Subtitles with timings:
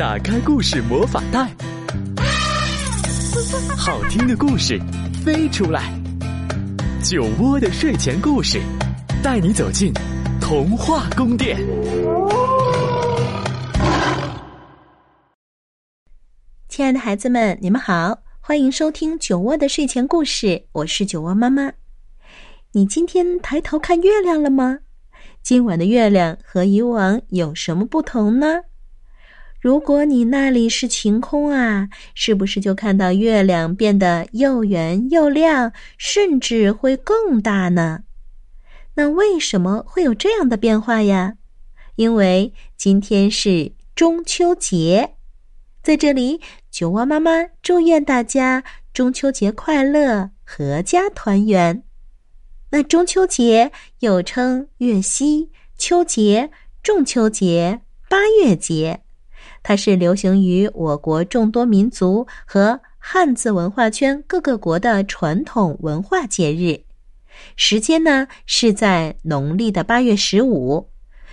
[0.00, 1.54] 打开故事魔法袋，
[3.76, 4.80] 好听的故事
[5.22, 5.92] 飞出来。
[7.02, 8.58] 酒窝的睡前故事，
[9.22, 9.92] 带你走进
[10.40, 11.58] 童话宫殿。
[16.70, 21.70] 亲爱的孩子们，你们好，欢迎收听酒窝的睡前故事，我是酒窝妈妈。
[22.72, 24.78] 你今天抬头看月亮了吗？
[25.42, 28.62] 今晚的月亮和以往有什么不同呢？
[29.60, 38.04] 如果你那里是晴空啊，是不是就看到月亮变得又圆又亮，甚至会更大呢？
[38.94, 41.34] 那为什么会有这样的变化呀？
[41.96, 45.16] 因为今天是中秋节，
[45.82, 47.30] 在这里，九蛙妈妈
[47.60, 48.64] 祝愿大家
[48.94, 51.82] 中秋节快乐，阖家团圆。
[52.70, 56.50] 那中秋节又称月夕、秋节、
[56.82, 59.02] 中秋节、八月节，
[59.62, 66.82] 它是流行于我国众多民族和汉字文化圈各个国的传统文化节日。
[67.56, 70.90] 时间呢是在农历的八月十五，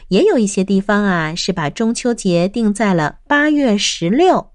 [0.08, 4.52] 也有一些地方啊是把中秋节定在了八月十六。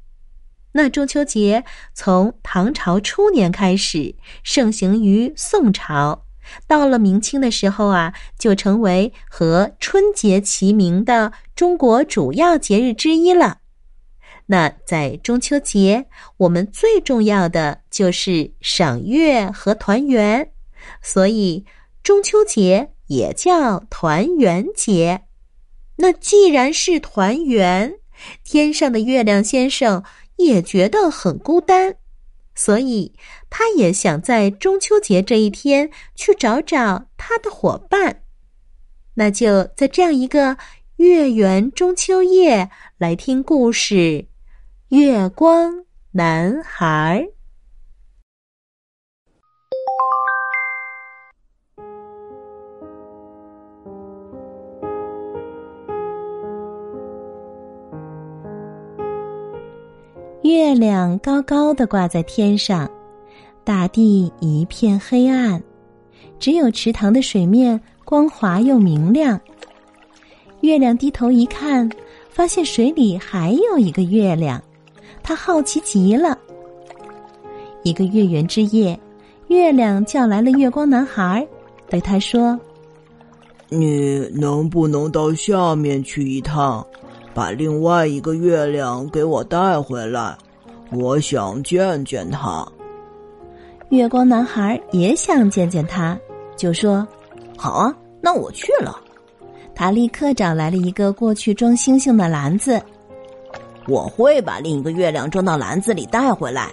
[0.72, 6.24] 那中秋节从唐朝初年开始盛行于宋朝。
[6.66, 13.58] 到了明清的时候啊，就成为和春节齐名的中国主要节日之一了。
[14.52, 16.04] 那在中秋节，
[16.36, 20.52] 我们最重要的就是赏月和团圆，
[21.00, 21.64] 所以
[22.02, 25.22] 中秋节也叫团圆节。
[25.96, 27.94] 那既然是团圆，
[28.44, 30.04] 天上的月亮先生
[30.36, 31.96] 也觉得很孤单。
[32.54, 33.14] 所以，
[33.48, 38.20] 他也想在中秋节这一天去找找他的伙伴。
[39.14, 40.58] 那就在这样一个
[40.96, 43.94] 月圆中秋夜来听故事，
[44.92, 45.72] 《月光
[46.10, 47.26] 男孩》。
[60.42, 62.86] 月亮高高的挂在天上，
[63.64, 65.62] 大地一片黑暗，
[66.38, 69.40] 只有池塘的水面光滑又明亮。
[70.60, 71.90] 月亮低头一看，
[72.28, 74.62] 发现水里还有一个月亮，
[75.22, 76.36] 他好奇极了。
[77.82, 78.98] 一个月圆之夜，
[79.48, 81.46] 月亮叫来了月光男孩，
[81.88, 82.58] 对他说
[83.68, 86.86] ：“你能不能到下面去一趟？”
[87.34, 90.36] 把另外一个月亮给我带回来，
[90.90, 92.66] 我想见见他。
[93.88, 96.18] 月光男孩也想见见他，
[96.56, 97.08] 就说
[97.56, 99.00] ：“好啊，那我去了。”
[99.74, 102.78] 他立刻找来了一个过去装星星的篮子。
[103.88, 106.68] 我会把另一个月亮装到篮子里带回来。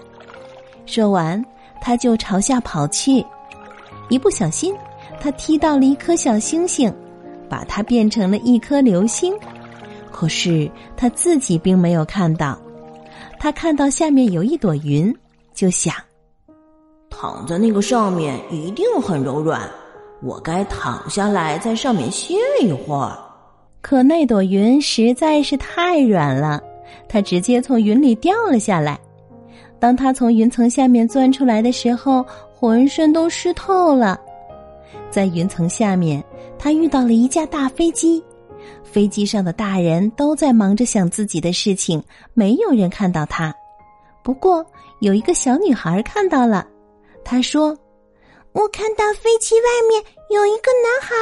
[0.86, 1.44] 说完，
[1.82, 3.26] 他就朝下跑去。
[4.10, 4.76] 一不小心，
[5.20, 6.94] 他踢到了一颗小星星，
[7.48, 9.34] 把它变成了一颗流星。
[10.12, 12.60] 可是他自己并没有看到，
[13.40, 15.16] 他看到下面有一朵云，
[15.54, 15.94] 就想：
[17.10, 19.62] 躺在那个上面一定很柔软，
[20.22, 23.18] 我该躺下来在上面歇一会儿。
[23.82, 26.62] 可那朵云实在是太软了，
[27.08, 29.00] 他直接从云里掉了下来。
[29.80, 34.20] 当他从云层下面钻出来的时候，浑身都湿透了。
[35.10, 36.24] 在云层下面，
[36.58, 38.24] 他遇到了一架大飞机。
[38.84, 43.54] 飞机上的大人都在忙着想自己的事情，没有人看到他。
[44.24, 44.66] 不过
[45.00, 46.68] 有一个小女孩看到了，
[47.24, 47.70] 她说
[48.52, 51.16] ：“我看到飞机外面有一个男孩。”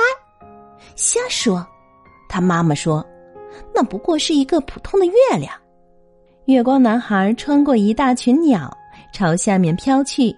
[0.96, 1.66] 瞎说！
[2.28, 3.06] 他妈妈说
[3.74, 5.54] ：“那不过是一个普通的月亮。”
[6.46, 8.72] 月光男孩穿过一大群鸟，
[9.12, 10.36] 朝下面飘去。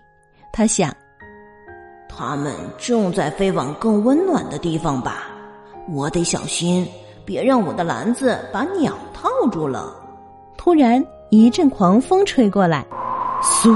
[0.51, 0.91] 他想
[2.09, 5.25] ：“他们正在飞往更温暖的地方吧？
[5.91, 6.87] 我得小心。”
[7.25, 9.93] 别让我的篮子把鸟套住了！
[10.57, 12.83] 突然一阵狂风吹过来，
[13.39, 13.71] 嗖，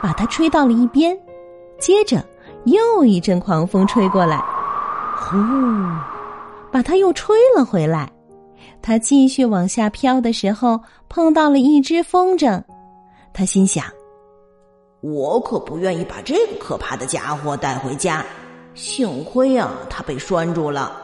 [0.00, 1.18] 把它吹到了一边。
[1.80, 2.24] 接着
[2.66, 4.40] 又一阵狂风吹过来，
[5.16, 5.36] 呼，
[6.70, 8.08] 把它又吹了回来。
[8.80, 12.62] 他继续往下飘的时候，碰到了一只风筝。
[13.32, 13.84] 他心想
[15.02, 18.24] ：“我可不愿意把这个可怕的家伙带回家。
[18.74, 20.96] 幸亏啊，他被拴住了。”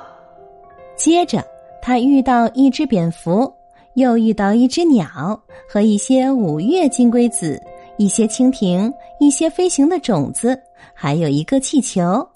[0.96, 1.44] 接着，
[1.82, 3.52] 他遇到一只蝙蝠，
[3.94, 7.60] 又遇到一只鸟和一些五月金龟子，
[7.96, 10.56] 一些蜻蜓，一些飞行的种子，
[10.94, 12.26] 还有一个气球。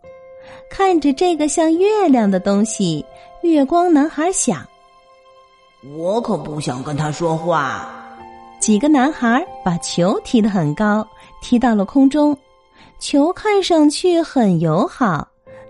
[0.70, 3.04] 看着这个像月亮的东西，
[3.42, 4.66] 月光男孩想：
[5.84, 7.88] 我可不想跟他说话。
[8.58, 11.06] 几个男孩把球踢得很高，
[11.40, 12.36] 踢到了空中。
[12.98, 15.26] 球看上去很友好，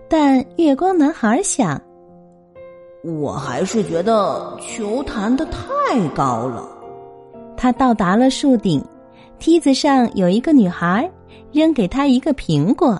[0.09, 1.79] 但月光男孩想：
[3.03, 6.67] 我还是觉得球弹得太高了。
[7.55, 8.83] 他到达了树顶，
[9.37, 11.07] 梯子上有一个女孩，
[11.51, 12.99] 扔给他一个苹果。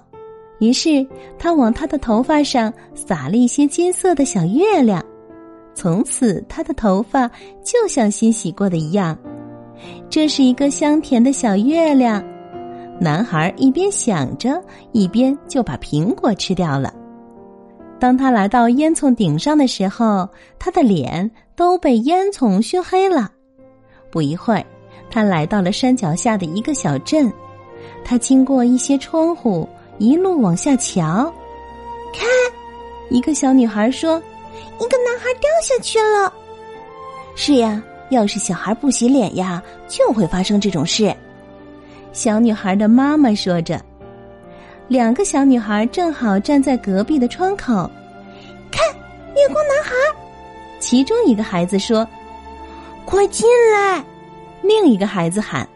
[0.60, 1.06] 于是
[1.40, 5.04] 他往她的头发上撒了一些金色的小月亮，
[5.80, 7.26] 从此他的头发
[7.64, 9.18] 就像新洗过的一样。
[10.10, 12.22] 这是一个香甜的小月亮。
[13.00, 14.62] 男孩一边想着，
[14.92, 16.94] 一边就把苹果吃掉了。
[17.98, 20.28] 当他来到烟囱顶上的时候，
[20.60, 23.32] 他的脸都被烟囱熏黑了。
[24.12, 24.66] 不一会儿，
[25.10, 27.32] 他来到了山脚下的一个小镇。
[28.04, 29.66] 他经过一些窗户，
[29.98, 31.34] 一路往下瞧。
[32.14, 32.28] 看，
[33.10, 34.22] 一个小女孩说
[34.80, 36.34] ：“一个男孩掉下去了。”
[37.36, 41.16] 是呀，要是小孩不洗脸呀，就会发生这种事。
[42.12, 43.80] 小女孩的妈妈说着。
[44.88, 47.90] 两个小女孩正好站在隔壁的窗口，
[48.72, 48.84] 看，
[49.36, 49.94] 月光男孩。
[50.80, 52.08] 其中一个孩子说。
[53.06, 54.04] 快进来！
[54.62, 55.68] 另一个孩子喊。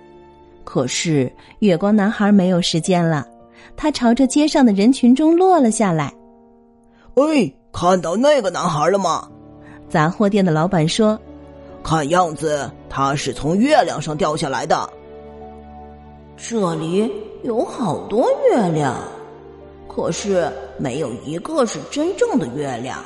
[0.63, 3.25] 可是月光男孩没有时间了，
[3.75, 6.13] 他朝着街上的人群中落了下来。
[7.15, 9.28] 哎，看到那个男孩了吗？
[9.90, 11.20] 杂货店的老板说
[11.84, 14.88] ：“看样子他是从月亮上掉下来的。”
[16.38, 17.12] 这里
[17.44, 18.96] 有好多月亮，
[19.88, 20.48] 可是
[20.78, 23.04] 没有一个是真正的月亮。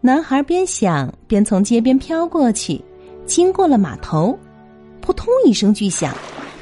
[0.00, 2.80] 男孩边想边从街边飘过去。
[3.26, 4.38] 经过了码头，
[5.02, 6.14] 扑通一声巨响，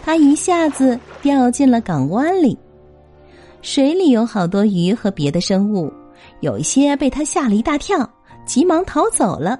[0.05, 2.59] 他一下子掉进了港湾里。
[3.63, 5.93] 水里有好多鱼和别的生物，
[6.41, 8.09] 有一些被他吓了一大跳，
[8.45, 9.59] 急忙逃走了；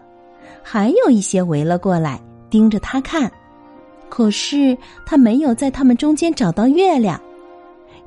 [0.63, 2.21] 还有一些围了过来，
[2.51, 3.31] 盯着他看。
[4.09, 7.21] 可是他没有在他们中间找到月亮。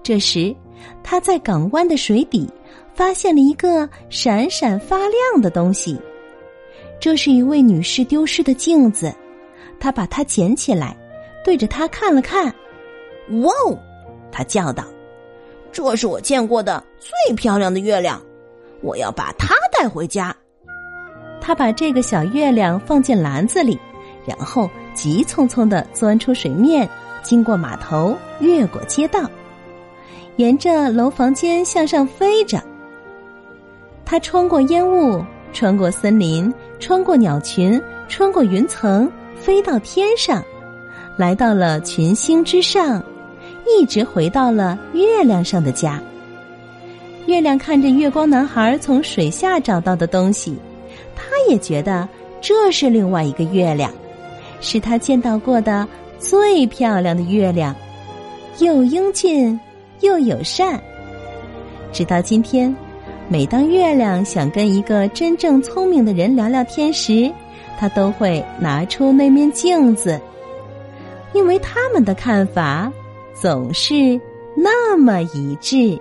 [0.01, 0.55] 这时，
[1.03, 2.49] 他在港湾的水底
[2.93, 5.99] 发现了一个闪闪发亮的东西。
[6.99, 9.13] 这是一位女士丢失的镜子，
[9.79, 10.95] 她把它捡起来，
[11.43, 12.45] 对着它看了看。
[13.41, 13.77] 哇哦！
[14.31, 14.83] 她叫道
[15.71, 18.21] ：“这是我见过的最漂亮的月亮，
[18.81, 20.35] 我要把它带回家。”
[21.41, 23.79] 他把这个小月亮放进篮子里，
[24.25, 26.87] 然后急匆匆的钻出水面，
[27.23, 29.29] 经过码头，越过街道，
[30.35, 32.61] 沿着楼房间向上飞着。
[34.05, 35.23] 他穿过烟雾。
[35.51, 40.43] 穿过森林，穿过鸟群，穿过云层，飞到天上，
[41.17, 43.03] 来到了群星之上，
[43.65, 45.99] 一直回到了月亮上的家。
[47.25, 50.57] 月亮看着月光男孩从水下找到的东西，
[51.15, 52.07] 他也觉得
[52.41, 53.91] 这是另外一个月亮，
[54.61, 55.87] 是他见到过的
[56.17, 57.75] 最漂亮的月亮，
[58.59, 59.59] 又英俊
[60.01, 60.81] 又友善。
[61.91, 62.75] 直到今天。
[63.31, 67.31] 每当月亮想跟一个真正聪明的人聊聊天时，
[67.77, 70.19] 他都会拿出那面镜子，
[71.33, 72.91] 因为他们的看法
[73.35, 74.19] 总是
[74.57, 75.95] 那么一致。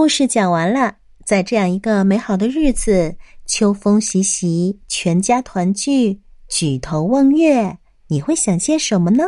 [0.00, 7.76] 故事讲完了，在这样一个美好的日子，秋风习习，全家团聚，举头望月，
[8.06, 9.24] 你会想些什么呢？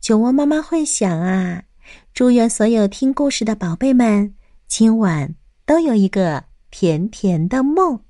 [0.00, 1.64] 酒窝妈妈会想啊，
[2.14, 4.34] 祝愿所有听故事的宝贝们
[4.66, 5.34] 今晚
[5.66, 8.00] 都有一个甜甜的梦。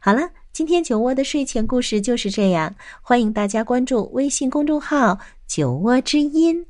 [0.00, 6.64] 好了，今天酒窝的睡前故事就是这样，欢迎大家关注微信公众号“酒窝之音”，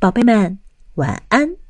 [0.00, 0.58] 宝贝们
[0.94, 1.67] 晚安。